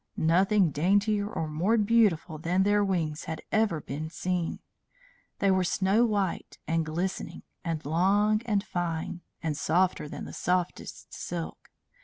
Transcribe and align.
Nothing 0.17 0.71
daintier 0.71 1.27
or 1.29 1.47
more 1.47 1.77
beautiful 1.77 2.39
than 2.39 2.63
their 2.63 2.83
wings 2.83 3.25
had 3.25 3.43
ever 3.51 3.79
been 3.79 4.09
seen. 4.09 4.57
They 5.37 5.51
were 5.51 5.63
snow 5.63 6.05
white 6.05 6.57
and 6.67 6.83
glistening, 6.83 7.43
and 7.63 7.85
long 7.85 8.41
and 8.47 8.63
fine, 8.63 9.21
and 9.43 9.55
softer 9.55 10.09
than 10.09 10.25
the 10.25 10.33
softest 10.33 11.13
silk. 11.13 11.69